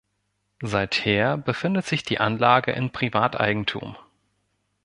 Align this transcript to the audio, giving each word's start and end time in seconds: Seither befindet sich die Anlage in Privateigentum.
Seither 0.63 1.37
befindet 1.37 1.85
sich 1.85 2.01
die 2.01 2.19
Anlage 2.19 2.71
in 2.71 2.89
Privateigentum. 2.89 3.95